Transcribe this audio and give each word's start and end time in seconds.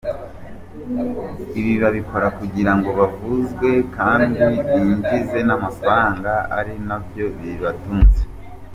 Ibi 1.59 1.73
babikora 1.81 2.27
kugirango 2.37 2.89
bavugwe 2.99 3.71
kandi 3.97 4.39
binjize 4.67 5.37
n’amafaranga, 5.47 6.31
ari 6.57 6.73
nabyo 6.87 7.25
bibatunze. 7.39 8.21